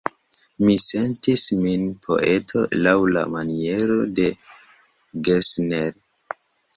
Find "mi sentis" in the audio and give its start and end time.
0.67-1.41